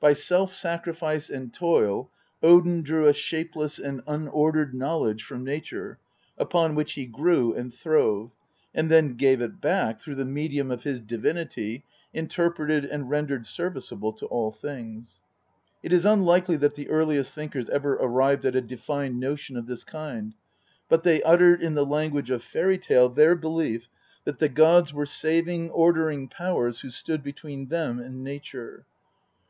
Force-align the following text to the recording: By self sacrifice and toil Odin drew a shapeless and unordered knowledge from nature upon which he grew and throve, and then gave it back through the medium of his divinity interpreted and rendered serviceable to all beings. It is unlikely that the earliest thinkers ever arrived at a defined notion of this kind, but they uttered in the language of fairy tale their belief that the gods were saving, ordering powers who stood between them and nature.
By 0.00 0.12
self 0.12 0.52
sacrifice 0.54 1.30
and 1.30 1.50
toil 1.50 2.10
Odin 2.42 2.82
drew 2.82 3.06
a 3.08 3.14
shapeless 3.14 3.78
and 3.78 4.02
unordered 4.06 4.74
knowledge 4.74 5.24
from 5.24 5.44
nature 5.44 5.98
upon 6.36 6.74
which 6.74 6.92
he 6.92 7.06
grew 7.06 7.54
and 7.54 7.72
throve, 7.72 8.32
and 8.74 8.90
then 8.90 9.14
gave 9.14 9.40
it 9.40 9.62
back 9.62 9.98
through 9.98 10.16
the 10.16 10.26
medium 10.26 10.70
of 10.70 10.82
his 10.82 11.00
divinity 11.00 11.84
interpreted 12.12 12.84
and 12.84 13.08
rendered 13.08 13.46
serviceable 13.46 14.12
to 14.12 14.26
all 14.26 14.54
beings. 14.62 15.20
It 15.82 15.90
is 15.90 16.04
unlikely 16.04 16.56
that 16.56 16.74
the 16.74 16.90
earliest 16.90 17.32
thinkers 17.34 17.70
ever 17.70 17.94
arrived 17.94 18.44
at 18.44 18.54
a 18.54 18.60
defined 18.60 19.18
notion 19.20 19.56
of 19.56 19.66
this 19.66 19.84
kind, 19.84 20.34
but 20.90 21.02
they 21.02 21.22
uttered 21.22 21.62
in 21.62 21.72
the 21.72 21.86
language 21.86 22.28
of 22.28 22.42
fairy 22.44 22.76
tale 22.76 23.08
their 23.08 23.34
belief 23.34 23.88
that 24.26 24.38
the 24.38 24.50
gods 24.50 24.92
were 24.92 25.06
saving, 25.06 25.70
ordering 25.70 26.28
powers 26.28 26.80
who 26.80 26.90
stood 26.90 27.22
between 27.22 27.68
them 27.68 27.98
and 27.98 28.22
nature. 28.22 28.84